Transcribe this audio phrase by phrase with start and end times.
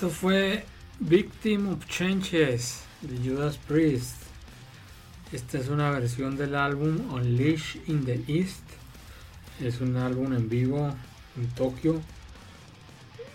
[0.00, 0.64] Esto fue
[0.98, 4.14] Victim of Changes de Judas Priest.
[5.30, 8.62] Esta es una versión del álbum Unleash in the East.
[9.60, 10.96] Es un álbum en vivo
[11.36, 12.00] en Tokio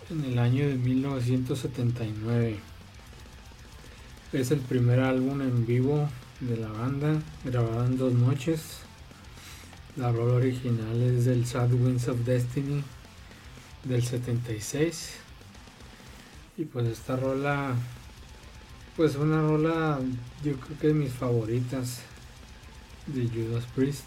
[0.09, 2.57] en el año de 1979.
[4.33, 8.79] Es el primer álbum en vivo de la banda, grabado en dos noches.
[9.97, 12.81] La rola original es del Sad Winds of Destiny
[13.83, 15.24] del 76.
[16.57, 17.75] Y pues esta rola,
[18.95, 19.99] pues una rola
[20.43, 21.99] yo creo que de mis favoritas
[23.07, 24.05] de Judas Priest,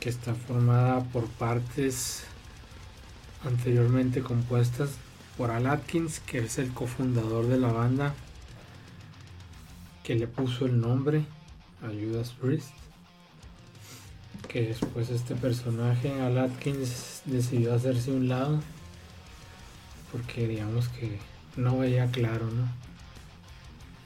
[0.00, 2.24] que está formada por partes
[3.44, 4.90] anteriormente compuestas
[5.36, 8.14] por Al Atkins, que es el cofundador de la banda,
[10.02, 11.24] que le puso el nombre
[11.82, 12.70] a Judas Priest.
[14.48, 18.60] Que después este personaje, Al Atkins, decidió hacerse un lado
[20.12, 21.18] porque digamos que
[21.56, 22.68] no veía claro, ¿no?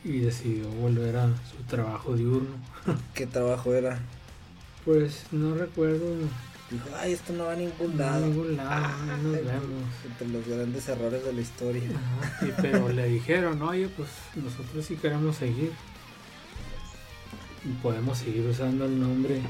[0.05, 2.57] Y decidió volver a su trabajo diurno.
[3.15, 4.01] ¿Qué trabajo era?
[4.85, 6.07] Pues no recuerdo.
[6.71, 8.27] Dijo, ay, esto no va a ningún No, a lado.
[8.27, 9.63] ningún lado, no nos vemos.
[10.07, 11.83] Entre los grandes errores de la historia.
[11.91, 15.71] Ajá, y- pero le dijeron, oye, pues nosotros sí queremos seguir.
[17.65, 19.41] Y podemos seguir usando el nombre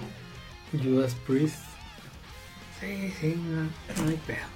[0.72, 1.56] Judas Priest.
[2.80, 3.62] Sí, sí, no,
[4.02, 4.46] no hay pedo.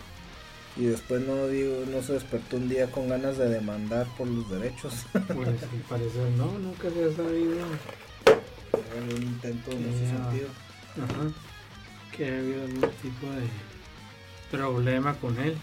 [0.77, 4.51] Y después no digo, no se despertó un día con ganas de demandar por los
[4.51, 5.07] derechos.
[5.13, 7.57] Pues al parecer no, nunca se ha sabido.
[8.27, 10.49] Era un intento en ese sentido.
[11.03, 11.33] Ajá.
[12.15, 13.47] Que ha habido algún tipo de
[14.51, 15.57] problema con él.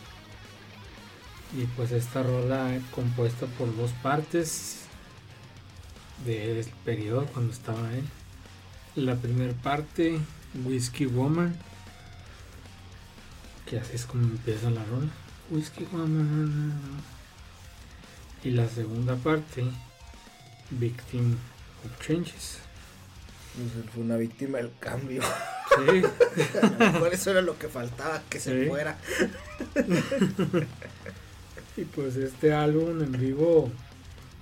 [1.56, 4.86] Y pues esta rola compuesta por dos partes
[6.26, 8.06] del periodo cuando estaba él.
[8.96, 10.20] La primera parte,
[10.66, 11.56] Whiskey Woman,
[13.74, 15.10] que así es como empieza la rola.
[15.50, 16.74] Whiskey Woman.
[18.44, 19.64] Y la segunda parte,
[20.70, 21.36] Victim
[21.84, 22.60] of Changes.
[23.56, 25.24] Pues fue una víctima del cambio.
[25.24, 26.04] Sí.
[26.62, 28.98] A lo mejor eso era lo que faltaba, que se fuera.
[31.76, 33.72] Y pues este álbum en vivo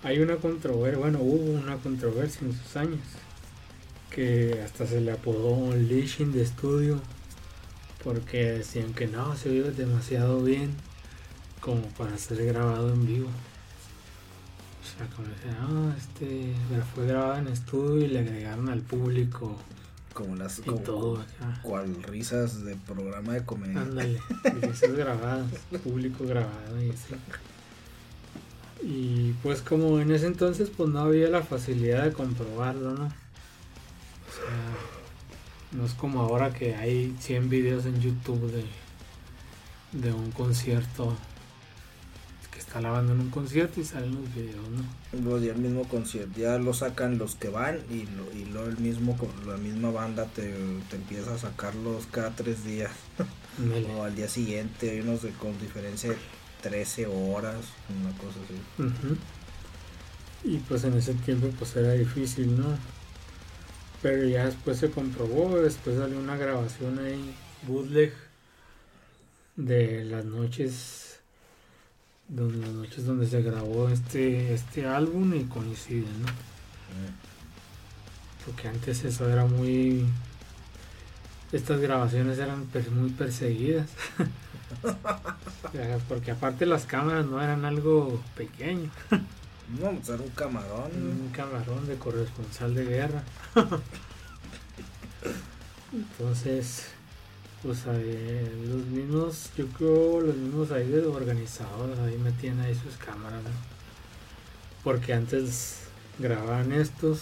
[0.03, 3.00] hay una controversia, bueno, hubo una controversia en sus años,
[4.09, 7.00] que hasta se le apodó Unleashing de estudio,
[8.03, 10.72] porque decían que no, se oye demasiado bien
[11.59, 13.29] como para ser grabado en vivo.
[14.81, 16.53] O sea, como decían, no, este
[16.94, 19.57] fue grabado en estudio y le agregaron al público
[20.13, 21.59] Como las y como, todo acá.
[21.62, 23.81] cual risas de programa de comedia.
[23.81, 24.19] Ándale,
[24.62, 25.47] risas grabadas,
[25.83, 27.16] público grabado y así.
[28.83, 33.21] Y pues como en ese entonces pues no había la facilidad de comprobarlo, ¿no?
[35.72, 38.66] No es como ahora que hay 100 videos en YouTube de,
[39.94, 41.16] de un concierto
[42.52, 44.84] que está lavando en un concierto y salen los videos, ¿no?
[45.22, 48.68] Luego ya el mismo concierto, ya lo sacan los que van y, lo, y luego
[48.68, 50.54] el mismo, con la misma banda te,
[50.90, 52.92] te empieza a sacarlos cada tres días
[53.98, 56.18] o al día siguiente, hay unos de, con diferencia de
[56.62, 57.58] 13 horas,
[57.90, 59.18] una cosa así.
[60.44, 62.78] Y pues en ese tiempo pues era difícil, ¿no?
[64.01, 67.35] Pero ya después se comprobó, después salió una grabación ahí,
[67.67, 68.13] bootleg,
[69.56, 71.19] de las noches,
[72.28, 76.28] donde, las noches donde se grabó este, este álbum y coinciden, ¿no?
[78.45, 80.06] Porque antes eso era muy...
[81.51, 83.88] Estas grabaciones eran per- muy perseguidas.
[86.09, 88.89] Porque aparte las cámaras no eran algo pequeño.
[89.79, 90.91] No, pues era un camarón.
[90.94, 93.23] Un camarón de corresponsal de guerra.
[95.94, 96.88] Entonces,
[97.62, 102.95] pues eh, los mismos, yo creo los mismos ahí de organizadores ahí metían ahí sus
[102.97, 103.50] cámaras, ¿no?
[104.83, 105.81] Porque antes
[106.18, 107.19] grababan estos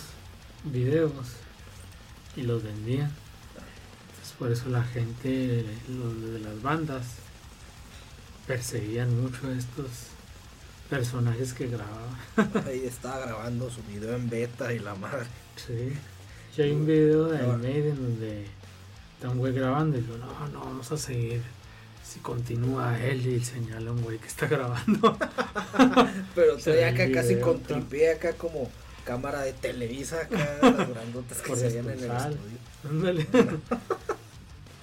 [0.63, 1.11] videos
[2.35, 3.11] y los vendían.
[4.09, 7.05] Entonces por eso la gente, los de las bandas,
[8.47, 10.08] perseguían mucho a estos
[10.89, 12.65] personajes que grababan.
[12.68, 15.25] Ahí estaba grabando su video en beta y la madre.
[15.56, 15.94] Sí.
[16.57, 17.91] Y hay un video de No.
[17.94, 18.45] Donde
[19.15, 21.41] está un güey grabando y digo, no, no, vamos a seguir
[22.03, 25.18] Si continúa él y señala a un güey que está grabando.
[26.36, 28.69] Pero ve acá casi video, con acá como
[29.06, 32.57] cámara de Televisa acá, las grandotas que se veían en el estudio.
[32.89, 33.27] Ándale.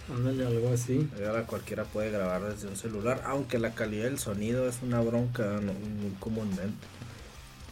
[0.08, 1.08] Ándale, algo así.
[1.26, 5.60] Ahora cualquiera puede grabar desde un celular, aunque la calidad del sonido es una bronca
[5.60, 6.86] no, muy comúnmente.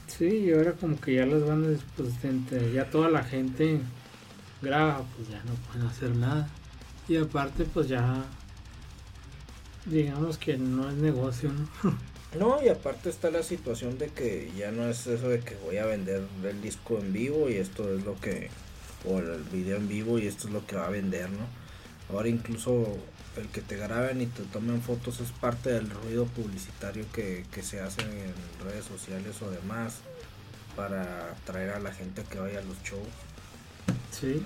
[0.08, 2.12] Sí, y ahora como que ya las bandas, pues
[2.72, 3.80] ya toda la gente
[4.62, 6.48] graba, pues ya no pueden hacer nada.
[7.08, 8.24] Y aparte, pues ya,
[9.86, 11.96] digamos que no es negocio, ¿no?
[12.38, 15.76] No, y aparte está la situación de que ya no es eso de que voy
[15.76, 18.50] a vender el disco en vivo y esto es lo que,
[19.04, 21.46] o el video en vivo y esto es lo que va a vender, ¿no?
[22.10, 22.98] Ahora incluso
[23.36, 27.62] el que te graben y te tomen fotos es parte del ruido publicitario que, que
[27.62, 28.34] se hace en
[28.64, 29.98] redes sociales o demás
[30.76, 33.08] para atraer a la gente que vaya a los shows.
[34.10, 34.42] Sí.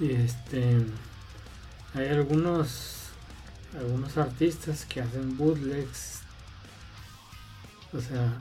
[0.00, 0.84] Y este,
[1.94, 3.08] hay algunos,
[3.76, 6.20] algunos artistas que hacen bootlegs,
[7.92, 8.40] o sea,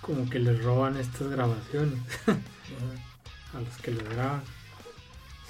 [0.00, 2.00] como que les roban estas grabaciones.
[2.26, 4.42] a los que lo graban.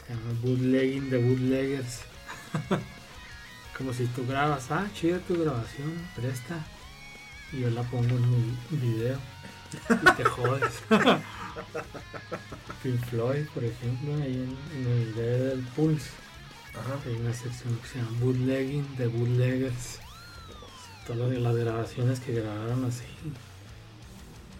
[0.06, 2.00] Se llama bootlegging de bootleggers.
[3.76, 6.64] Como si tú grabas, ah, chida tu grabación, presta.
[7.52, 9.18] Y yo la pongo en mi video.
[9.90, 10.82] Y te jodes.
[12.82, 16.08] Pink Floyd, por ejemplo, ahí en, en el video del Pulse.
[16.74, 16.98] Ajá.
[17.06, 19.98] Hay una sección que se llama bootlegging de bootleggers.
[21.06, 23.04] Todas las- grabaciones que grabaron así.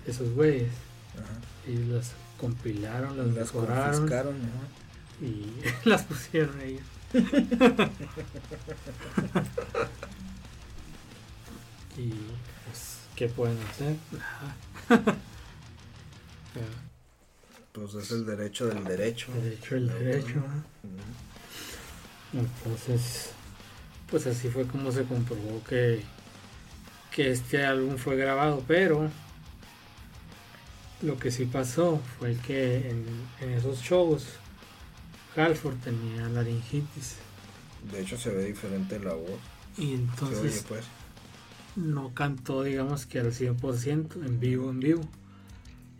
[0.06, 0.72] Esos güeyes.
[1.14, 1.70] Ajá.
[1.70, 4.36] Y las compilaron, las, Las mejoraron confiscaron.
[5.20, 5.46] Y
[5.88, 6.82] las pusieron ellos.
[11.96, 12.10] y
[12.64, 13.96] pues, ¿qué pueden hacer?
[17.72, 19.30] Pues es el derecho del derecho.
[19.32, 20.36] derecho el derecho.
[20.36, 20.46] ¿no?
[20.88, 21.02] Ujú.
[22.32, 23.32] Entonces,
[24.10, 26.00] pues así fue como se comprobó que,
[27.10, 29.10] que este álbum fue grabado, pero
[31.02, 33.04] lo que sí pasó fue que en,
[33.42, 34.24] en esos shows
[35.36, 37.16] Halford tenía laringitis
[37.92, 39.30] De hecho se ve diferente la voz.
[39.76, 40.84] y Se oye entonces pues.
[41.76, 45.02] no cantó digamos que al 100% en vivo en vivo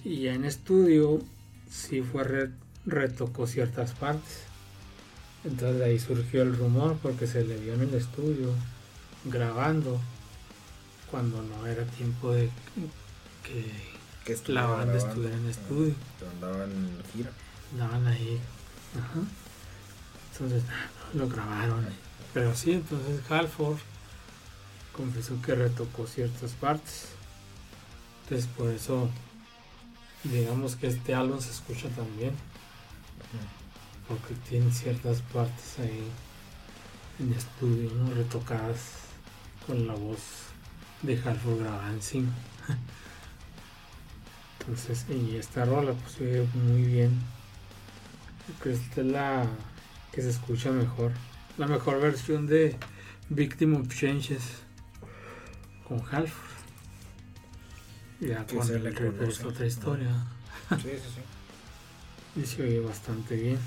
[0.04, 1.20] y ya en estudio
[1.70, 2.50] sí fue re-
[2.86, 4.42] retocó ciertas partes
[5.44, 8.52] entonces de ahí surgió el rumor porque se le vio en el estudio
[9.24, 10.00] grabando
[11.10, 12.50] cuando no era tiempo de
[13.44, 13.64] que
[14.24, 15.08] Que la banda grabando.
[15.08, 15.50] estuviera en Ajá.
[15.50, 15.94] estudio
[16.34, 17.30] Andaban en gira.
[17.72, 18.40] andaban ahí
[20.32, 20.62] Entonces
[21.14, 21.86] lo grabaron.
[22.34, 23.78] Pero sí entonces Halford
[24.92, 27.08] confesó que retocó ciertas partes.
[28.24, 29.08] Entonces por eso
[30.24, 32.34] digamos que este álbum se escucha también.
[34.08, 36.08] Porque tiene ciertas partes ahí
[37.18, 38.14] en estudio ¿no?
[38.14, 38.78] retocadas
[39.66, 40.20] con la voz
[41.02, 42.32] de Halford grabada encima
[44.60, 47.18] entonces y esta rola pues muy bien
[48.62, 49.46] que esta es la
[50.12, 51.12] que se escucha mejor
[51.58, 52.76] la mejor versión de
[53.28, 54.42] Victim of Changes
[55.86, 56.56] con Halford
[58.20, 60.26] ya Que el le es otra historia
[60.70, 61.20] Sí, sí, sí.
[62.36, 63.58] y se oye bastante bien.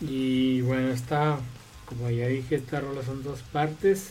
[0.00, 1.38] Y bueno, esta,
[1.84, 4.10] como ya dije, esta rola son dos partes.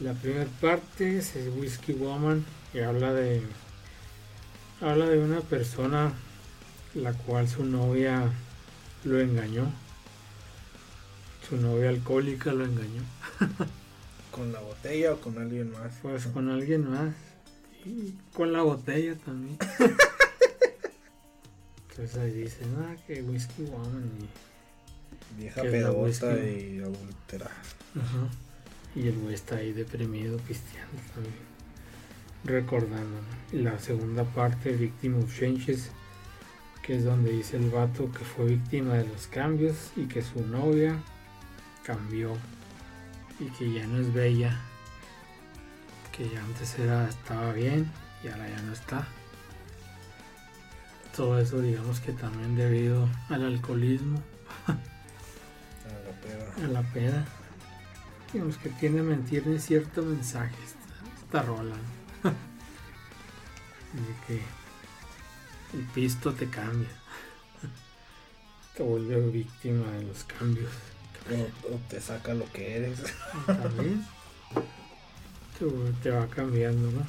[0.00, 3.42] La primera parte es Whiskey Woman y habla de
[4.80, 6.12] habla de una persona
[6.94, 8.30] la cual su novia
[9.04, 9.72] lo engañó.
[11.48, 13.02] Su novia alcohólica lo engañó.
[14.30, 15.92] ¿Con la botella o con alguien más?
[16.00, 17.14] Pues con alguien más.
[17.84, 19.58] Y con la botella también.
[21.90, 24.28] Entonces ahí dicen, ah, que Whiskey Woman y
[25.38, 26.26] Vieja whisky.
[26.26, 27.56] y adulterada.
[27.98, 28.28] Ajá.
[28.94, 31.52] Y el güey está ahí deprimido, pisteando también.
[32.44, 33.20] Recordando.
[33.52, 35.90] la segunda parte, Victim of Changes,
[36.82, 40.44] que es donde dice el vato que fue víctima de los cambios y que su
[40.44, 41.00] novia
[41.84, 42.36] cambió
[43.38, 44.60] y que ya no es bella.
[46.10, 47.90] Que ya antes era, estaba bien
[48.22, 49.06] y ahora ya no está.
[51.16, 54.20] Todo eso digamos que también debido al alcoholismo
[54.66, 54.72] A
[55.92, 56.64] la peda.
[56.64, 57.24] a la peda.
[58.32, 61.76] Digamos que tiene a mentir en cierto mensaje esta, esta rola.
[63.92, 64.61] de que
[65.72, 66.88] el pisto te cambia.
[68.76, 70.70] te vuelve víctima de los cambios.
[71.30, 72.98] O, o te saca lo que eres.
[73.46, 74.04] También
[75.58, 75.66] te,
[76.02, 77.06] te va cambiando, ¿no?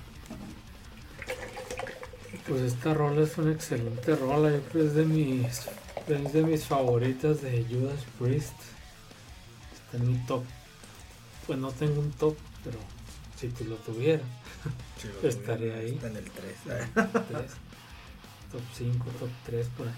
[2.48, 5.62] Pues esta rola es una excelente rola, yo creo que es de mis,
[6.08, 8.54] es de mis favoritas de Judas Priest.
[9.86, 10.44] está en mi top.
[11.48, 12.80] Pues no tengo un top, pero
[13.40, 14.26] si tú lo tuvieras,
[15.02, 15.96] Sí, Estaría ahí.
[15.96, 16.56] Está en el 3.
[18.54, 19.94] Top 5, top 3 por ahí.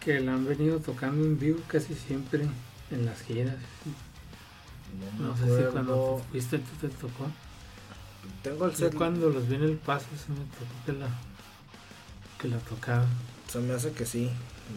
[0.00, 2.46] Que la han venido tocando en vivo casi siempre
[2.90, 3.56] en las giras.
[5.18, 7.26] No, No sé si cuando fuiste tú te tocó.
[8.42, 8.94] Tengo el Yo set.
[8.94, 11.08] cuando los vi en el paso se me tocó que la,
[12.40, 13.08] que la tocaban.
[13.48, 14.30] Se me hace que sí.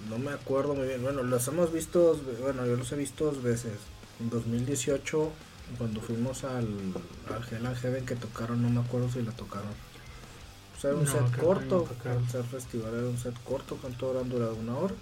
[0.10, 1.02] No me acuerdo muy bien.
[1.02, 2.20] Bueno, los hemos visto.
[2.42, 3.74] Bueno, yo los he visto dos veces.
[4.20, 5.32] En 2018,
[5.78, 6.68] cuando fuimos al,
[7.30, 9.72] al Hell and Heaven que tocaron, no me acuerdo si la tocaron.
[10.84, 11.88] Sea, era un No, set corto.
[12.04, 13.78] El set festival era un set corto.
[13.78, 14.56] ¿Cuánto habrán durado?
[14.56, 14.94] ¿Una hora?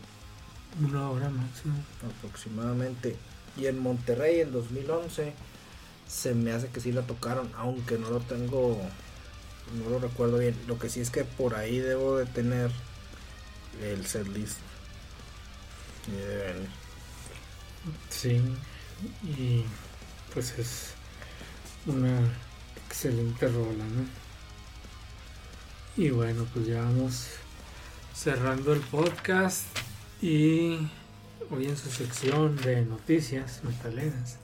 [0.80, 1.74] Una hora máximo.
[2.18, 3.18] aproximadamente.
[3.58, 5.34] Y en Monterrey en 2011
[6.08, 8.78] se me hace que sí la tocaron, aunque no lo tengo,
[9.84, 10.56] no lo recuerdo bien.
[10.68, 12.72] Lo que sí es que por ahí debo de tener
[13.82, 14.60] el setlist.
[16.08, 16.70] Y debe venir.
[18.10, 18.42] Sí,
[19.24, 19.66] y
[20.34, 20.94] pues es
[21.88, 22.20] una
[22.88, 24.21] excelente rola, ¿no?
[25.98, 27.28] Y bueno, pues ya vamos
[28.14, 29.66] cerrando el podcast
[30.22, 30.78] y
[31.50, 34.38] hoy en su sección de noticias metaleras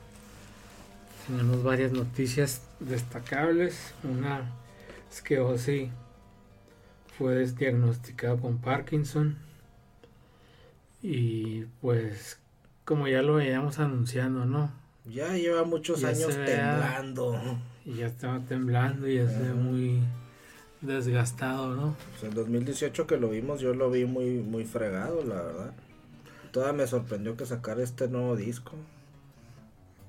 [1.28, 3.94] tenemos varias noticias destacables.
[4.04, 4.50] Una
[5.12, 5.92] es que Ozzy
[7.18, 9.38] fue diagnosticado con Parkinson
[11.02, 12.40] y pues
[12.86, 14.72] como ya lo veíamos anunciando, ¿no?
[15.06, 17.60] Ya lleva muchos Ya años temblando.
[17.86, 19.56] Y ya estaba temblando y ya se ve Ajá.
[19.56, 20.02] muy
[20.82, 21.96] desgastado, ¿no?
[22.12, 25.74] Pues en 2018 que lo vimos, yo lo vi muy, muy fregado, la verdad.
[26.52, 28.74] Todavía me sorprendió que sacara este nuevo disco.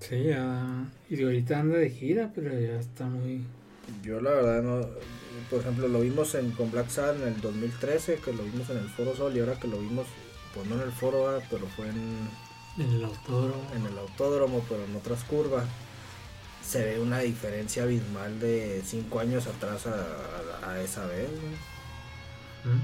[0.00, 0.86] Sí, ya.
[1.10, 3.44] Y ahorita anda de gira, pero ya está muy.
[4.02, 4.86] Yo la verdad no,
[5.50, 8.78] por ejemplo lo vimos en, con Black Sabbath en el 2013, que lo vimos en
[8.78, 10.06] el Foro Sol y ahora que lo vimos,
[10.54, 12.28] pues no en el Foro, ah, pero fue en,
[12.78, 13.62] En el autódromo.
[13.74, 15.64] en el autódromo, pero en otras curvas,
[16.68, 21.28] se ve una diferencia abismal de 5 años atrás a, a- a esa vez.
[22.64, 22.72] ¿no?
[22.74, 22.82] ¿Mm?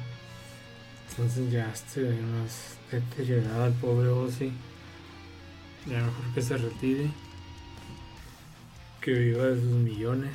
[1.10, 4.52] Entonces ya se ve más deteriorado el pobre Ozzy.
[5.86, 7.10] Ya mejor que se retire.
[9.02, 10.34] Que viva de sus millones.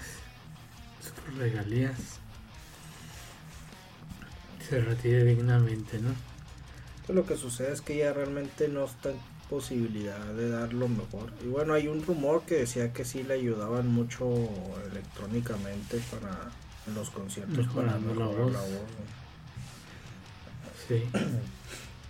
[1.01, 1.97] Sus regalías.
[4.69, 6.13] Se retire dignamente, ¿no?
[7.13, 9.17] Lo que sucede es que ya realmente no está en
[9.49, 11.33] posibilidad de dar lo mejor.
[11.43, 14.27] Y bueno, hay un rumor que decía que sí le ayudaban mucho
[14.91, 16.51] electrónicamente para
[16.87, 18.53] en los conciertos para Mejorando la mejorar voz.
[18.53, 18.89] la voz.
[20.87, 21.03] Sí.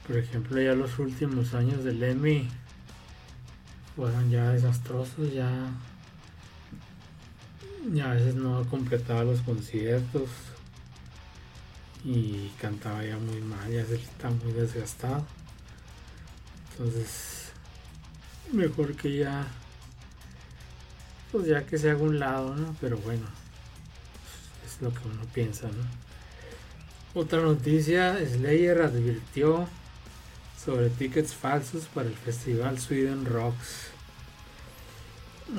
[0.07, 2.47] Por ejemplo, ya los últimos años del Emmy
[3.95, 5.49] fueron ya desastrosos, ya,
[7.93, 10.29] ya a veces no completaba los conciertos
[12.03, 15.25] y cantaba ya muy mal, ya se está muy desgastado.
[16.79, 17.51] Entonces,
[18.53, 19.45] mejor que ya,
[21.31, 22.73] pues ya que se haga un lado, ¿no?
[22.79, 23.25] Pero bueno,
[24.65, 27.19] es lo que uno piensa, ¿no?
[27.19, 29.67] Otra noticia, Slayer advirtió
[30.63, 33.87] sobre tickets falsos para el festival Sweden Rocks.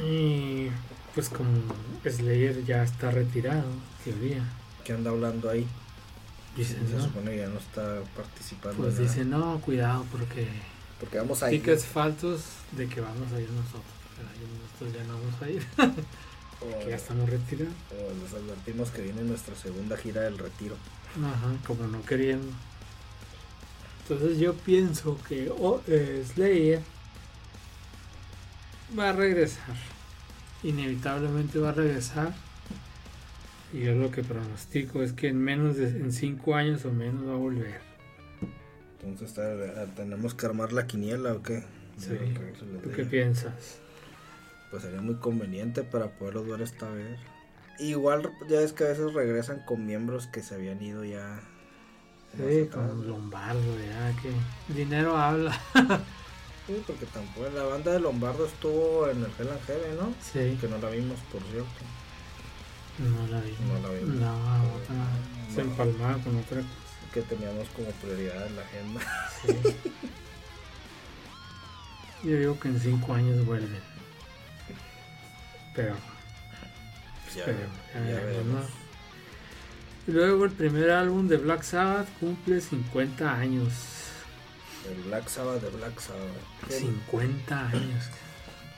[0.02, 0.68] Y
[1.14, 1.50] pues como
[2.08, 3.64] Slayer ya está retirado,
[4.04, 4.42] teoría,
[4.84, 5.66] ¿Qué anda hablando ahí?
[6.56, 7.02] dicen, Se ¿no?
[7.04, 8.78] supone que ya no está participando.
[8.82, 10.48] Pues dicen, no, cuidado porque
[11.00, 11.60] Porque vamos a ir.
[11.60, 12.42] tickets falsos
[12.72, 13.82] de que vamos a ir nosotros.
[14.16, 14.28] Pero
[14.62, 15.66] nosotros ya no vamos a ir,
[16.62, 17.72] O, que ya estamos retirados.
[17.90, 20.76] o les advertimos que viene nuestra segunda gira del retiro.
[21.16, 22.52] Ajá, como no queriendo.
[24.02, 26.82] Entonces yo pienso que oh, eh, Slayer
[28.98, 29.74] va a regresar.
[30.62, 32.34] Inevitablemente va a regresar.
[33.72, 37.26] Y yo lo que pronostico es que en menos de en 5 años o menos
[37.26, 37.89] va a volver.
[39.02, 41.64] Entonces está- tenemos que armar la quiniela o qué.
[41.98, 42.06] Sí.
[42.08, 43.78] Se ¿Tú qué piensas?
[44.70, 47.18] Pues sería muy conveniente para poderlos ver esta vez.
[47.78, 51.40] Igual ya es que a veces regresan con miembros que se habían ido ya.
[52.36, 54.30] Sí, con Lombardo, ya que
[54.74, 55.58] dinero habla.
[56.66, 60.14] Sí, porque tampoco la banda de Lombardo estuvo en el Hell and Heaven, ¿no?
[60.22, 61.68] Sí, Que no la vimos, por cierto.
[62.98, 63.56] no la vi.
[63.66, 64.14] No la vimos.
[64.16, 65.70] No, otra- se No.
[65.70, 66.68] empalmaba con otra cosa.
[67.12, 69.00] Que teníamos como prioridad en la agenda.
[69.42, 69.76] Sí.
[72.28, 73.80] Yo digo que en cinco años vuelven.
[75.74, 75.94] Pero
[77.34, 78.66] Ya, Esperemos, ya ya veremos, veremos.
[80.06, 83.72] Y luego el primer álbum de Black Sabbath cumple 50 años.
[84.88, 86.70] El Black Sabbath de Black Sabbath.
[86.70, 88.04] El, 50 años.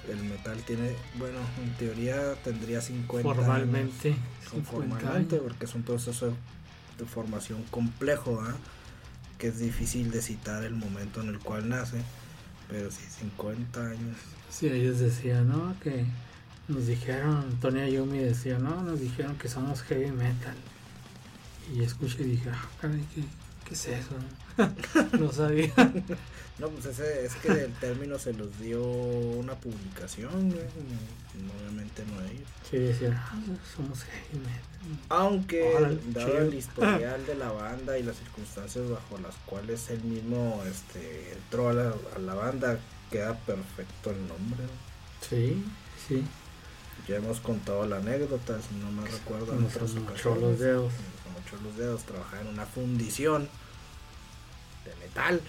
[0.08, 4.08] el metal tiene, bueno, en teoría tendría 50 Formalmente.
[4.10, 4.20] años.
[4.50, 5.46] 50 Formalmente, años.
[5.48, 6.34] porque es un proceso
[7.02, 8.42] de, formación complejo,
[9.38, 12.02] que es difícil de citar el momento en el cual nace,
[12.68, 14.16] pero sí, 50 años.
[14.50, 15.74] Sí, ellos decían, ¿no?
[15.80, 16.04] Que
[16.68, 20.56] nos dijeron, Tony Ayumi decía, no, nos dijeron que somos heavy metal.
[21.74, 23.22] Y escuché y dije, ah, caray, ¿qué,
[23.72, 25.16] qué es eso?
[25.18, 25.72] no sabía.
[26.58, 32.04] No, pues ese, es que el término se los dio una publicación, güey, no- obviamente
[32.04, 32.48] no ellos.
[32.70, 33.34] Sí, decían, ah,
[33.74, 34.44] somos heavy.
[35.08, 40.62] Aunque, dado el historial de la banda y las circunstancias bajo las cuales él mismo
[40.70, 42.78] este, entró a la, a la banda,
[43.10, 44.62] queda perfecto el nombre.
[44.62, 45.26] ¿no?
[45.28, 45.64] Sí,
[46.08, 46.22] sí.
[47.08, 50.40] Ya hemos contado la anécdota, si no me recuerdo, en otras ocasiones.
[50.42, 50.92] los dedos.
[51.62, 53.48] Los dedos, trabajaba en una fundición
[54.84, 55.40] de metal,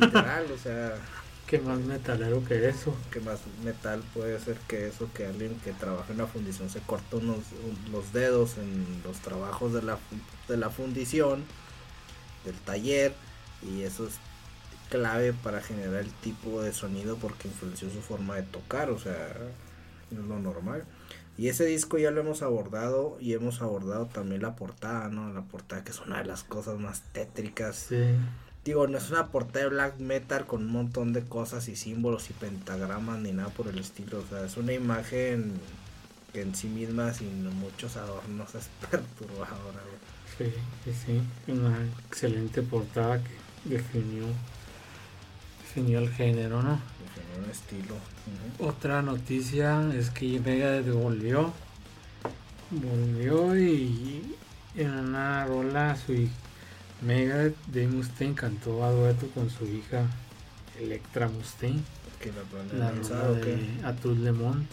[0.00, 0.94] literal, o sea,
[1.46, 2.96] ¿Qué más metalero que eso?
[3.10, 5.08] ¿qué más metal puede ser que eso?
[5.12, 9.16] Que alguien que trabaja en una fundición se corta unos, un- los dedos en los
[9.18, 9.98] trabajos de la,
[10.48, 11.44] de la fundición,
[12.44, 13.14] del taller,
[13.62, 14.14] y eso es
[14.90, 19.34] clave para generar el tipo de sonido porque influenció su forma de tocar, o sea,
[20.12, 20.84] no es lo normal.
[21.40, 25.32] Y ese disco ya lo hemos abordado y hemos abordado también la portada, ¿no?
[25.32, 27.96] La portada que es una de las cosas más tétricas Sí.
[28.62, 32.28] Digo, no es una portada de black metal con un montón de cosas y símbolos
[32.28, 34.18] y pentagramas ni nada por el estilo.
[34.18, 35.54] O sea, es una imagen
[36.34, 39.80] que en sí misma, sin muchos adornos, es perturbadora.
[40.36, 40.52] Sí,
[40.84, 41.52] sí, sí.
[41.52, 41.74] Una
[42.06, 43.30] excelente portada que
[43.64, 44.26] definió,
[45.62, 46.78] definió el género, ¿no?
[47.38, 47.94] Un estilo.
[48.58, 51.52] Otra noticia es que Megadeth volvió.
[52.70, 54.36] Volvió y
[54.76, 56.28] en una rola su hij-
[57.02, 60.04] Megadeth Dave Mustaine cantó a dueto con su hija
[60.78, 61.80] Electra Mustaine.
[62.20, 62.30] Que
[62.78, 64.68] la La de Atul Le Mont.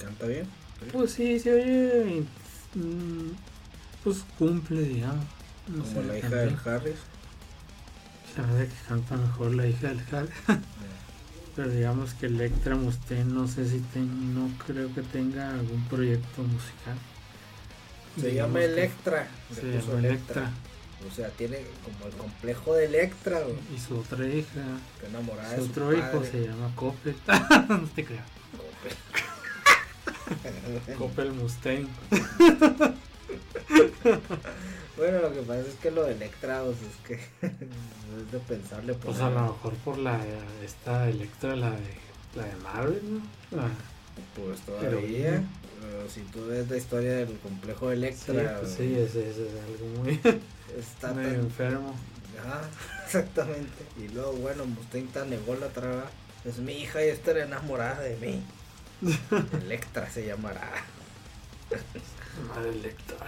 [0.00, 0.46] ¿Canta bien?
[0.92, 2.24] Pues sí, se oye.
[2.74, 3.30] mm,
[4.04, 5.24] Pues cumple, digamos.
[5.68, 6.96] No Como sé, la hija del Harris.
[8.38, 10.28] Hace que canta mejor la hija del Harry.
[11.56, 16.42] Pero digamos que Electra Mustaine no sé si ten- no creo que tenga algún proyecto
[16.42, 16.96] musical.
[18.18, 19.28] Se Digamos llama Electra.
[19.50, 20.50] le Se llama Electra.
[21.10, 23.40] O sea, tiene como el complejo de Electra.
[23.74, 24.62] Y su otra hija,
[25.00, 27.16] que enamorada su de su otro hijo se llama Coppel.
[27.68, 28.26] no te creas.
[30.96, 31.88] Coppel Mustaine.
[34.96, 37.14] Bueno, lo que pasa es que lo de Electra, o sea, es que
[37.46, 38.92] es de pensarle.
[38.94, 40.20] Pues poner- a lo mejor por la
[40.62, 41.94] esta Electra, la de
[42.36, 43.00] la de Marvel,
[43.50, 43.56] ¿no?
[43.56, 43.70] La-
[44.36, 45.42] Pues todavía.
[45.80, 49.46] Pero si tú ves la historia del complejo de sí, Electra, pues sí, ese, ese
[49.48, 50.20] es algo muy
[50.78, 51.40] está medio tan.
[51.40, 51.94] enfermo.
[52.38, 52.60] Ajá,
[53.04, 53.84] exactamente.
[53.98, 56.04] Y luego, bueno, Mustaine tan negó la traba.
[56.44, 58.42] Es mi hija y está enamorada de mí.
[59.64, 60.70] Electra se llamará.
[62.48, 63.26] Madre Electra.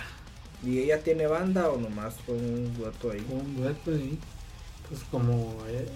[0.62, 3.24] ¿Y ella tiene banda o nomás fue un dueto ahí?
[3.30, 4.18] un dueto ahí
[4.88, 5.86] pues como eh,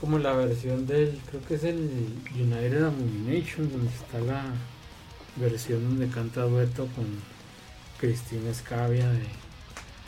[0.00, 4.44] como la versión del creo que es el United Abomination donde está la
[5.36, 7.06] versión donde canta dueto con
[7.98, 9.26] Cristina Escavia de,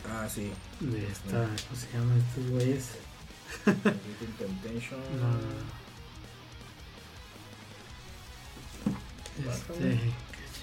[0.09, 0.51] Ah, sí.
[0.79, 2.85] de esta ¿cómo se llaman estos güeyes?
[4.37, 4.99] Temptation.
[5.19, 5.37] No.
[9.51, 9.99] este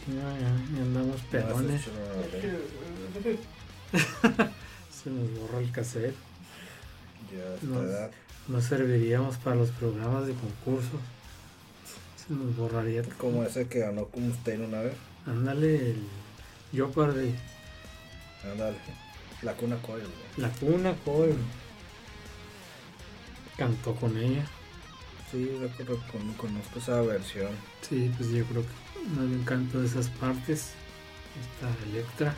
[0.05, 1.83] chingada, ya, ya andamos pedones
[4.93, 6.15] se nos borra el cassette
[7.33, 7.83] Ya esta No.
[7.83, 8.11] edad.
[8.49, 11.01] no serviríamos para los programas de concursos
[12.27, 13.15] se nos borraría todo.
[13.19, 14.95] Como ese que ganó con Mustaine una vez.
[15.27, 16.03] Ándale, el
[16.73, 17.35] Jeopardy,
[18.51, 18.77] Ándale.
[19.43, 20.05] La cuna Coil,
[20.39, 21.35] la cuna, Cole.
[23.59, 24.47] Cantó con ella.
[25.31, 27.51] Sí, yo creo que con- conozco esa versión.
[27.87, 28.69] Sí, pues yo creo que
[29.45, 30.73] canto de esas partes.
[31.41, 32.35] Esta Electra.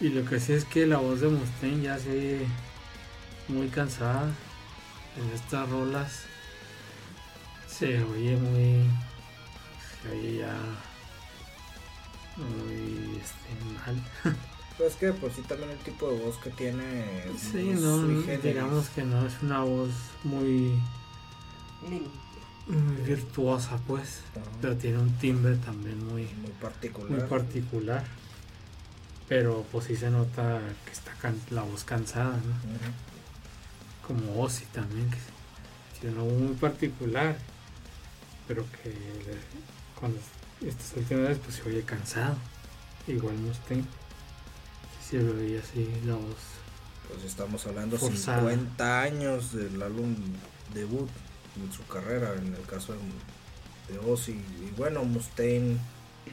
[0.00, 2.46] Y lo que sí es que la voz de Mustaine ya se oye
[3.48, 4.30] muy cansada.
[5.16, 6.22] En estas rolas
[7.66, 8.84] se oye muy.
[10.02, 10.56] Se oye ya.
[12.36, 14.36] Muy este, mal.
[14.76, 17.24] Pero es que por sí también el tipo de voz que tiene.
[17.36, 19.90] Sí, no, digamos que no es una voz
[20.22, 20.80] muy,
[22.68, 24.20] muy virtuosa, pues,
[24.60, 27.10] pero tiene un timbre también muy, Muy particular.
[27.10, 28.04] muy particular.
[29.28, 32.54] Pero pues sí se nota que está can- la voz cansada, ¿no?
[34.06, 35.18] Como Ozzy también, que
[36.00, 37.36] tiene una voz muy particular,
[38.46, 40.18] pero que le- cuando
[40.66, 42.36] estas últimas veces pues se oye cansado.
[43.06, 43.84] Igual Mustaine,
[45.02, 46.36] sí se oye así la voz.
[47.08, 48.40] Pues estamos hablando Forzada.
[48.50, 50.14] 50 años del álbum
[50.74, 51.08] debut
[51.64, 54.32] en su carrera, en el caso de, de Ozzy.
[54.32, 55.78] Y bueno, Mustaine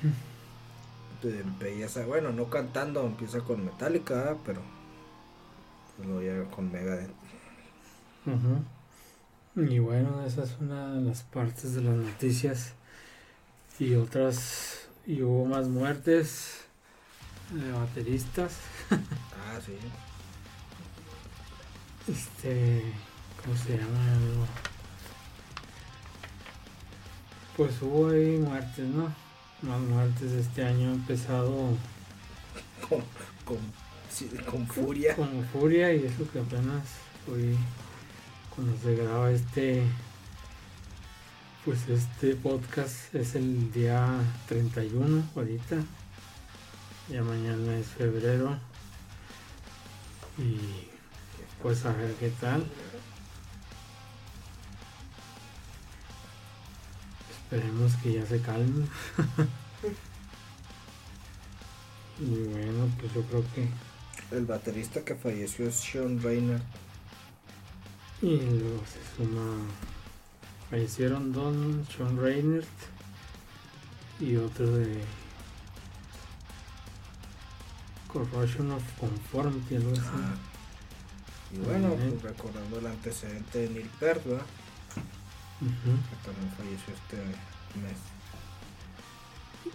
[1.23, 4.61] empieza, bueno, no cantando, empieza con Metallica, pero
[6.03, 7.11] Luego ya con Megadeth.
[9.55, 12.73] Y bueno, esa es una de las partes de las noticias.
[13.79, 16.65] Y otras, y hubo más muertes
[17.51, 18.57] de bateristas.
[19.47, 19.77] Ah, sí.
[22.11, 22.81] Este,
[23.41, 24.47] ¿cómo se llama?
[27.57, 29.13] Pues hubo ahí muertes, ¿no?
[29.61, 31.69] Más muertes este año empezado
[32.87, 32.99] Con,
[33.45, 33.57] con,
[34.09, 35.15] sí, con furia.
[35.15, 36.83] con furia y eso que apenas
[37.31, 37.55] hoy
[38.53, 39.83] cuando se graba este
[41.63, 44.07] pues este podcast es el día
[44.47, 45.77] 31 ahorita
[47.09, 48.57] ya mañana es febrero
[50.37, 50.59] y
[51.63, 52.63] pues a ver qué tal
[57.45, 58.87] esperemos que ya se calme
[62.19, 63.67] y bueno pues yo creo que
[64.31, 66.59] El baterista que falleció es Sean Rayner.
[68.21, 69.57] Y luego se suma.
[70.69, 72.65] Fallecieron Don Sean Reinert
[74.19, 74.99] y otro de
[78.11, 80.01] Corrosion of Conformity, algo así.
[80.05, 80.35] Ah.
[81.53, 84.45] Y bueno, pues recordando el antecedente de Neil Peart, ¿verdad?
[85.61, 85.71] Ujú.
[85.71, 87.17] que también falleció este
[87.79, 87.99] mes.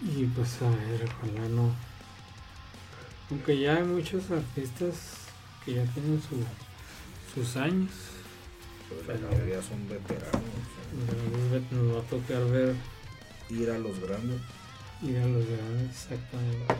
[0.01, 1.73] Y pues a ver, ojalá no.
[3.29, 4.95] Aunque ya hay muchos artistas
[5.65, 6.43] que ya tienen su,
[7.33, 7.91] sus años.
[9.05, 10.41] Pues la mayoría son veteranos.
[10.93, 12.75] Entonces nos va a tocar ver
[13.49, 14.41] ir a los grandes.
[15.01, 16.75] ir a los grandes exactamente.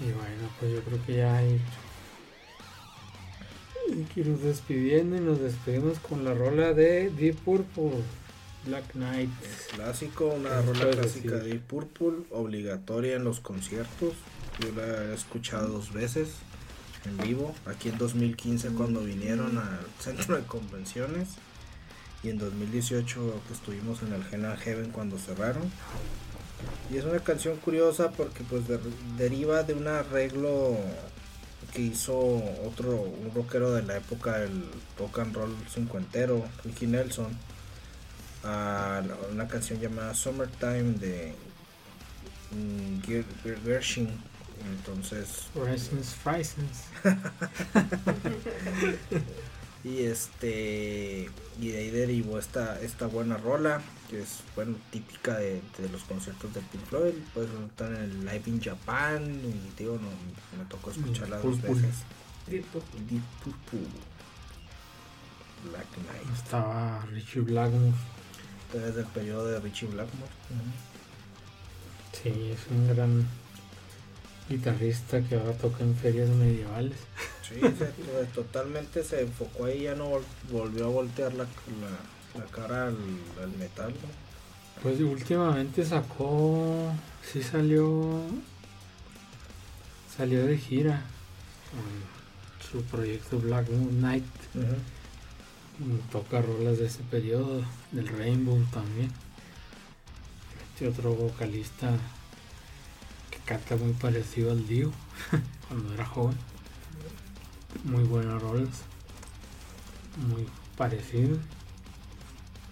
[0.00, 1.60] Y bueno, pues yo creo que ya hay
[4.12, 7.92] que irnos despidiendo y nos despedimos con la rola de Deep Purple,
[8.66, 9.30] Black Knight.
[9.74, 14.14] Clásico, una ¿Qué rola clásica de Purple, obligatoria en los conciertos.
[14.60, 16.28] Yo la he escuchado dos veces
[17.04, 21.28] en vivo, aquí en 2015 cuando vinieron al centro de convenciones
[22.22, 25.70] y en 2018 que estuvimos en el Gena Heaven cuando cerraron.
[26.90, 28.78] Y es una canción curiosa porque pues de-
[29.18, 30.78] deriva de un arreglo
[31.74, 32.16] que hizo
[32.66, 34.64] otro un rockero de la época del
[34.98, 37.36] rock and roll cincuentero, Ricky Nelson,
[38.44, 41.34] a una canción llamada Summertime de
[43.06, 43.24] Ger-
[43.64, 44.08] Gershwin.
[44.78, 45.48] Entonces,
[46.22, 46.84] Friesens.
[49.84, 51.28] y este
[51.60, 56.02] y de ahí derivó esta esta buena rola que es bueno típica de, de los
[56.04, 60.64] conciertos de Pink Floyd pues están en el Live in Japan y digo no me
[60.68, 61.96] tocó escucharla dos veces
[62.46, 63.00] Deep Purple.
[63.10, 63.88] Deep Purple
[65.70, 67.92] Black Knight Estaba Richie Blackmore.
[68.72, 70.32] desde el periodo de Richie Blackmore
[72.12, 73.26] Sí, es un gran
[74.48, 76.96] guitarrista que ahora toca en ferias medievales.
[77.48, 82.40] Sí, se- to- totalmente se enfocó ahí, ya no vol- volvió a voltear la, la,
[82.40, 82.96] la cara al,
[83.42, 83.90] al metal.
[83.92, 84.82] ¿no?
[84.82, 86.92] Pues últimamente sacó,
[87.30, 88.20] sí salió,
[90.16, 91.02] salió de gira
[91.70, 94.24] con su proyecto Black Moon Night.
[96.12, 99.10] Toca rolas de ese periodo, del Rainbow también.
[100.72, 101.90] Este otro vocalista
[103.30, 104.92] que canta muy parecido al Dio
[105.68, 106.36] cuando era joven.
[107.82, 108.82] Muy buenas rolas,
[110.28, 111.36] muy parecido.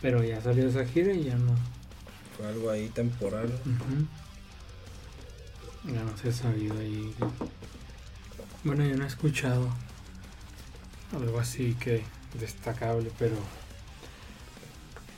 [0.00, 1.54] Pero ya salió esa gira y ya no,
[2.36, 3.52] Fue algo ahí temporal.
[5.84, 7.14] Ya no se ha sabido ahí.
[8.64, 9.68] Bueno, yo no he escuchado
[11.12, 12.04] algo así que
[12.38, 13.36] destacable, pero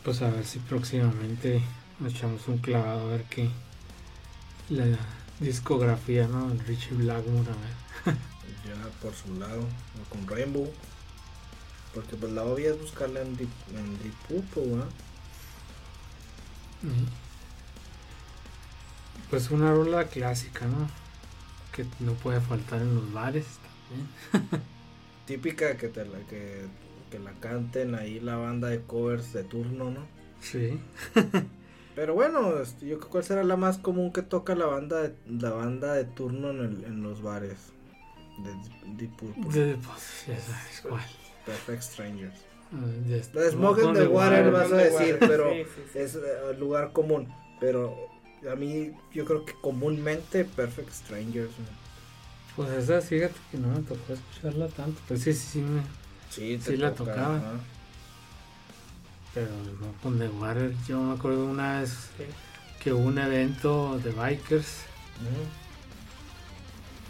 [0.02, 1.62] pues a ver si próximamente
[2.00, 3.48] nos echamos un clavado a ver qué
[4.68, 4.84] la
[5.40, 6.50] discografía, ¿no?
[6.50, 8.16] El Richie Blackmore, a ver.
[8.66, 10.70] Ya por su lado, o con Rainbow.
[11.94, 14.14] Porque pues la obvia es buscarla en Deep, en Deep
[19.30, 20.88] Pues una rola clásica, ¿no?
[21.72, 23.46] Que no puede faltar en los bares
[24.32, 24.62] también.
[25.26, 26.66] Típica que te la que,
[27.10, 30.00] que la canten ahí la banda de covers de turno, ¿no?
[30.40, 30.78] Sí.
[31.94, 35.14] Pero bueno, este, yo creo cuál será la más común que toca la banda de,
[35.28, 37.56] la banda de turno en, el- en los bares
[38.38, 39.42] de Deep Purple.
[39.52, 41.02] De, pues, ya sabes cuál.
[41.46, 42.34] Perfect Strangers.
[43.34, 44.50] La de Smoke the the Water Water.
[44.50, 45.98] vas a the decir, Water, pero sí, sí, sí.
[45.98, 46.20] es eh,
[46.58, 47.28] lugar común.
[47.60, 47.94] Pero
[48.50, 51.50] a mí yo creo que comúnmente Perfect Strangers.
[52.56, 55.00] Pues esa, fíjate que no me tocó escucharla tanto.
[55.08, 55.82] Pues sí, sí, sí, me,
[56.30, 57.40] Sí, Sí la tocaba.
[59.34, 59.48] pero
[59.80, 60.72] no con The Water.
[60.88, 62.24] Yo me acuerdo una vez Sí.
[62.82, 64.78] que hubo un evento de bikers.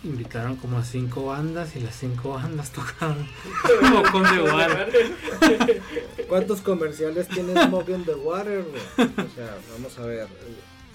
[0.05, 3.27] Invitaron como a cinco bandas y las cinco bandas tocaron
[3.81, 5.83] Smoke on the Water.
[6.29, 8.65] ¿Cuántos comerciales tiene Smoke on the Water?
[8.99, 10.27] O sea, vamos a ver.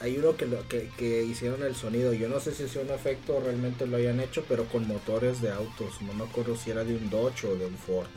[0.02, 2.14] Hay uno que, lo, que, que hicieron el sonido.
[2.14, 5.42] Yo no sé si es un efecto o realmente lo hayan hecho, pero con motores
[5.42, 6.02] de autos.
[6.02, 8.08] No me acuerdo si era de un Dodge o de un Ford.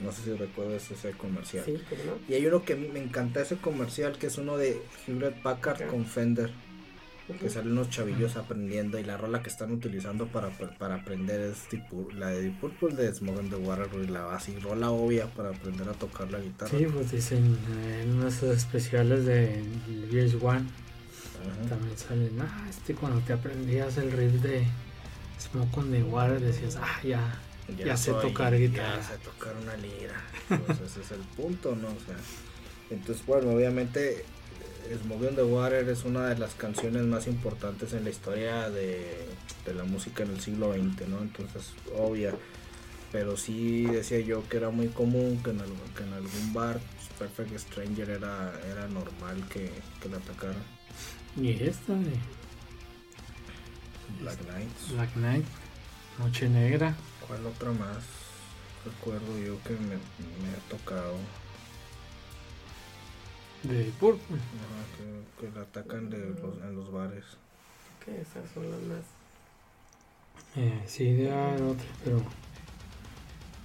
[0.00, 1.64] No sé si recuerdas ese comercial.
[1.66, 2.12] Sí, pero no.
[2.26, 6.06] Y hay uno que me encanta ese comercial, que es uno de Hewlett Packard con
[6.06, 6.50] Fender.
[7.38, 7.54] Que Ujú.
[7.54, 12.08] salen unos chavillos aprendiendo y la rola que están utilizando para, para aprender es tipo
[12.14, 15.88] la de Deep Purple de Smoke on the Water, la así rola obvia para aprender
[15.88, 16.70] a tocar la guitarra.
[16.76, 19.62] Sí, pues dicen eh, en unos especiales de
[20.10, 21.68] VH1 Ajá.
[21.68, 24.66] también salen, ah, este cuando te aprendías el riff de
[25.40, 27.38] Smoke on the Water decías, ah, ya,
[27.78, 28.96] Ya sé tocar guitarra.
[28.96, 30.20] Ya sé tocar una lira.
[30.66, 31.86] Pues ese es el punto, ¿no?
[31.88, 32.16] O sea,
[32.90, 34.24] entonces, bueno, obviamente
[34.98, 39.26] Smoke on the Water es una de las canciones más importantes en la historia de,
[39.64, 41.20] de la música en el siglo XX, ¿no?
[41.20, 42.34] Entonces, obvia.
[43.12, 46.80] Pero sí decía yo que era muy común que en, algún- que en algún bar
[47.18, 50.56] Perfect Stranger era, era normal que, que la atacaran.
[51.36, 52.12] y esta de
[54.20, 54.92] Black Knights.
[54.94, 55.44] Black Knight,
[56.18, 56.94] Noche Negra,
[57.26, 58.02] ¿Cuál otra más?
[58.84, 61.14] Recuerdo yo que me, me ha tocado.
[63.62, 64.38] De Purple.
[64.96, 67.24] Que, que la atacan de los, en los bares.
[68.04, 69.04] Que esas son las más.
[70.56, 72.22] Eh, sí, de haber otra, pero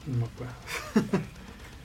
[0.05, 0.53] no me acuerdo.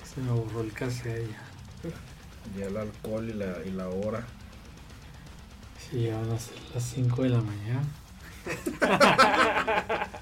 [0.04, 2.58] Se me borró el cassette ya.
[2.58, 4.26] Ya el alcohol y la, y la hora.
[5.78, 7.84] Sí, ya van a ser las 5 de la mañana.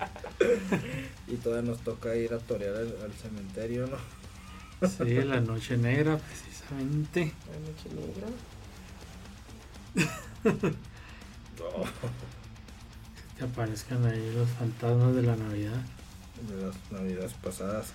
[1.26, 3.98] Y todavía nos toca ir a torear al, al cementerio, ¿no?
[4.80, 7.32] Sí, la Noche Negra, precisamente.
[7.50, 8.28] La noche negra.
[13.36, 15.80] Que aparezcan ahí los fantasmas de la Navidad.
[16.48, 17.92] De las navidades pasadas.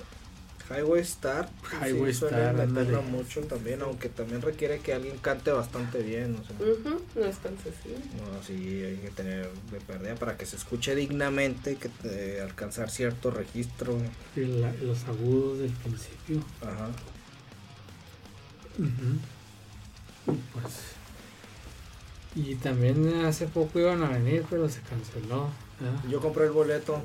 [0.70, 1.50] Highway Star.
[1.82, 6.36] Highway sí, Star, meterlo mucho también, aunque también requiere que alguien cante bastante bien.
[6.36, 7.98] O sea, Ujú, No es tan sencillo.
[8.18, 12.90] no, sí, hay que tener de pérdida para que se escuche dignamente, que eh, alcanzar
[12.90, 13.98] cierto registro.
[14.36, 16.44] La- los agudos del principio.
[16.62, 16.90] Ajá.
[18.80, 20.38] Ujú.
[20.54, 20.74] Pues.
[22.36, 25.50] Y también hace poco iban a venir, pero se canceló.
[26.10, 27.02] Yo compré el boleto.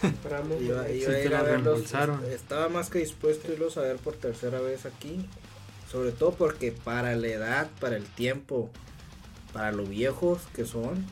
[0.00, 0.60] Compramos.
[0.60, 1.92] Iba, iba Sí, a ir a verlos.
[2.30, 5.26] Estaba más que dispuesto a irlos a ver por tercera vez aquí.
[5.90, 8.70] Sobre todo porque para la edad, para el tiempo,
[9.52, 11.04] para lo viejos que son,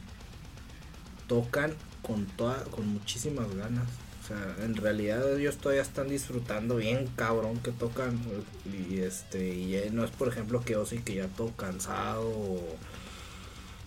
[1.27, 3.89] tocan con toda, con muchísimas ganas.
[4.23, 8.19] O sea, en realidad ellos todavía están disfrutando bien cabrón que tocan.
[8.65, 12.77] Y este, y no es por ejemplo que Ozzy que ya todo cansado o,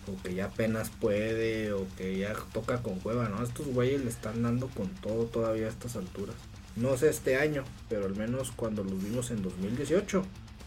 [0.08, 3.42] o que ya apenas puede o que ya toca con cueva, ¿no?
[3.42, 6.36] Estos güeyes le están dando con todo todavía a estas alturas.
[6.76, 10.24] No sé este año, pero al menos cuando los vimos en 2018,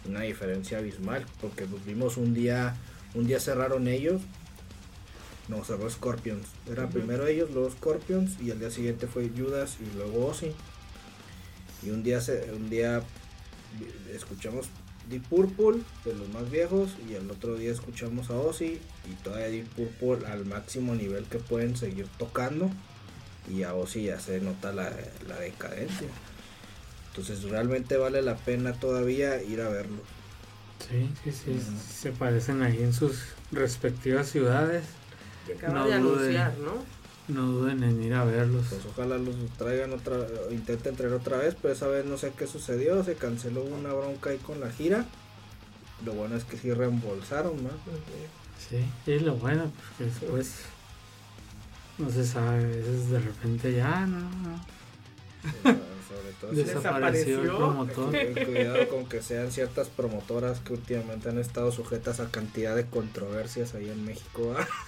[0.08, 2.76] una diferencia abismal, porque los vimos un día,
[3.14, 4.22] un día cerraron ellos,
[5.50, 9.98] no cerró Scorpions, era primero ellos, luego Scorpions y el día siguiente fue Judas y
[9.98, 10.52] luego Ozzy.
[11.84, 13.02] Y un día se, un día
[14.14, 14.68] escuchamos
[15.10, 19.48] Deep Purple de los más viejos y el otro día escuchamos a Ozzy y todavía
[19.48, 22.70] Deep Purple al máximo nivel que pueden seguir tocando
[23.50, 24.92] y a Ozzy ya se nota la,
[25.28, 26.08] la decadencia.
[27.10, 30.02] Entonces realmente vale la pena todavía ir a verlo.
[30.90, 31.60] Sí, sí, sí.
[31.90, 34.84] Se parecen ahí en sus respectivas ciudades.
[35.48, 36.74] Y acaba No de anunciar, ¿no?
[37.28, 38.66] No duden en ir a verlos.
[38.70, 40.18] Pues ojalá los traigan otra,
[40.50, 44.30] intenten traer otra vez, pero esa vez no sé qué sucedió, se canceló una bronca
[44.30, 45.06] ahí con la gira.
[46.06, 47.70] Lo bueno es que sí reembolsaron, ¿no?
[48.70, 50.56] Sí, y lo bueno, porque después
[51.98, 54.66] no se sabe, a veces de repente ya no, no.
[55.64, 55.74] Sea,
[56.08, 57.58] sobre todo si- desapareció el Desapareció.
[57.58, 58.46] promotor.
[58.46, 63.74] Cuidado con que sean ciertas promotoras que últimamente han estado sujetas a cantidad de controversias
[63.76, 64.56] ahí en México.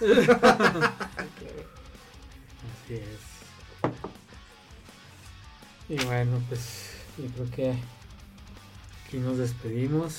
[2.90, 3.20] Así es.
[5.88, 7.78] Y bueno, pues yo creo que
[9.06, 10.14] aquí nos despedimos.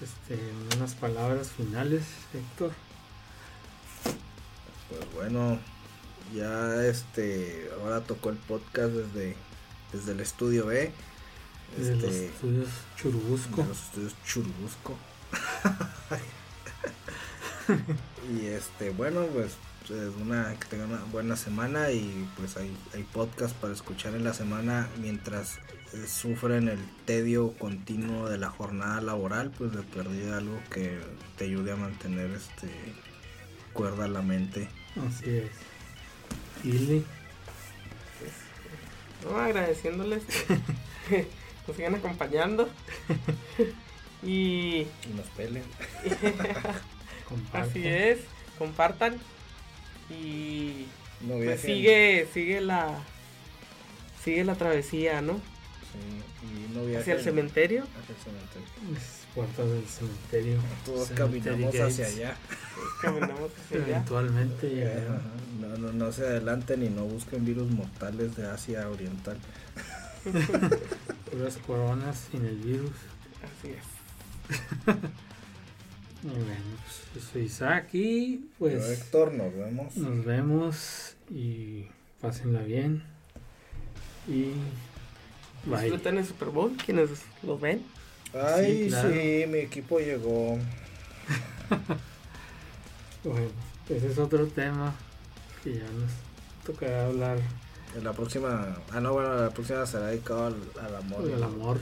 [0.00, 0.40] Este,
[0.76, 2.02] unas palabras finales,
[2.34, 2.72] Héctor.
[4.88, 5.58] Pues bueno,
[6.34, 9.36] ya este, ahora tocó el podcast desde,
[9.92, 10.90] desde el estudio B.
[11.76, 13.62] Desde los Este, estudios Churubusco.
[13.62, 14.96] de los estudios Churubusco.
[18.40, 19.52] y este, bueno, pues
[20.20, 24.34] una que tengan una buena semana y pues hay, hay podcast para escuchar en la
[24.34, 25.58] semana mientras
[25.92, 30.98] eh, sufren el tedio continuo de la jornada laboral, pues de perder algo que
[31.36, 32.68] te ayude a mantener este
[33.72, 34.68] cuerda a la mente.
[35.08, 35.50] Así es.
[36.64, 37.04] Ili,
[38.18, 40.22] pues, no, agradeciéndoles
[41.08, 41.26] que
[41.66, 42.68] nos sigan acompañando.
[44.22, 45.64] y Y nos peleen.
[47.28, 47.70] Compartan.
[47.70, 48.18] así es,
[48.58, 49.20] compartan.
[50.10, 50.86] Y
[51.20, 53.02] No pues sigue, sigue la
[54.22, 55.34] sigue la travesía, ¿no?
[55.34, 57.84] Sí, y no Hacia el cementerio.
[58.00, 58.68] Hacia el cementerio.
[58.92, 60.60] Las puertas del cementerio.
[60.84, 62.00] Todos caminamos gates.
[62.00, 62.36] hacia allá.
[63.02, 63.96] Caminamos hacia allá.
[63.96, 65.22] Eventualmente llegarán.
[65.60, 69.38] No, no, no se adelanten y no busquen virus mortales de Asia Oriental.
[71.30, 72.92] Puras coronas sin el virus.
[73.42, 73.84] Así es.
[76.22, 76.44] Y bueno,
[76.84, 79.96] pues yo soy Isaac y Yo, pues Héctor, nos vemos.
[79.96, 81.86] nos vemos y
[82.20, 83.02] pásenla bien.
[84.28, 84.52] Y
[85.64, 85.80] bye.
[85.82, 87.10] Disfruten el Super Bowl, quienes
[87.42, 87.82] lo ven.
[88.34, 89.10] Ay, Sí, claro.
[89.10, 90.58] sí, mi equipo llegó.
[93.24, 93.48] Bueno,
[93.88, 94.94] ese es otro tema
[95.62, 96.10] que ya nos
[96.64, 97.38] tocará hablar
[97.94, 98.76] En la próxima.
[98.92, 101.24] Ah, no, bueno, la próxima será dedicado al, al amor.
[101.24, 101.78] del amor.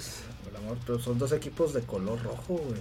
[0.51, 2.81] Al amor, pero son dos equipos de color rojo, güey.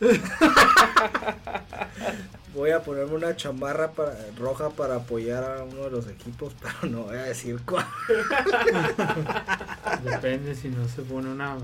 [2.54, 6.90] Voy a ponerme una chamarra para, roja para apoyar a uno de los equipos, pero
[6.90, 7.86] no voy a decir cuál.
[10.04, 11.56] Depende si no se pone una.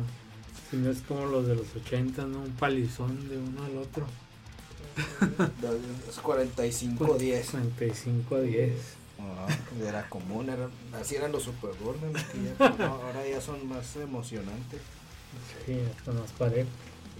[0.71, 2.41] Si no es como los de los 80, ¿no?
[2.41, 4.07] Un palizón de uno al otro.
[6.09, 7.51] Es 45-10.
[7.51, 8.73] 35 a 10.
[9.19, 9.49] Ah,
[9.83, 10.69] era común, era,
[11.01, 11.71] así eran los Super
[12.81, 14.83] ahora ya son más emocionantes,
[15.65, 16.69] Sí, hasta más parejo.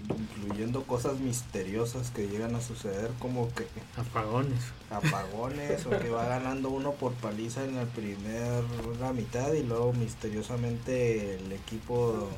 [0.09, 3.67] Incluyendo cosas misteriosas que llegan a suceder como que
[3.97, 4.61] Apagones.
[4.89, 11.35] apagones o que va ganando uno por paliza en la primera mitad y luego misteriosamente
[11.35, 12.29] el equipo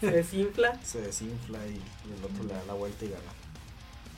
[0.00, 0.78] Se desinfla.
[0.84, 1.80] se desinfla y
[2.16, 3.32] el otro le da la vuelta y gana.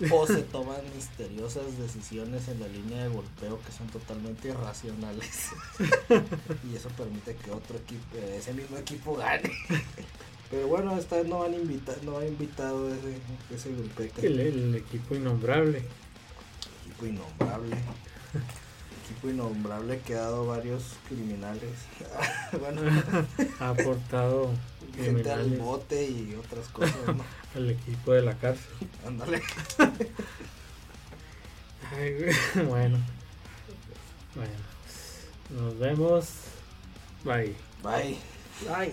[0.12, 5.48] O se toman misteriosas decisiones en la línea de golpeo que son totalmente irracionales.
[6.72, 9.52] y eso permite que otro equipo, ese mismo equipo gane.
[10.50, 13.18] Pero bueno, esta vez no van invitado, no han invitado ese,
[13.54, 14.26] ese grupete.
[14.26, 15.82] El, el equipo innombrable.
[16.84, 17.76] Equipo innombrable.
[19.04, 21.70] Equipo innombrable que ha dado varios criminales.
[22.60, 22.80] bueno,
[23.60, 24.50] Ha aportado
[24.96, 27.24] gente al bote y otras cosas, ¿no?
[27.54, 28.88] al equipo de la cárcel.
[29.06, 29.42] Ándale.
[31.94, 32.66] Ay, güey.
[32.66, 32.98] bueno.
[34.34, 34.68] Bueno.
[35.50, 36.28] Nos vemos.
[37.24, 37.54] Bye.
[37.82, 38.18] Bye.
[38.74, 38.92] Ay.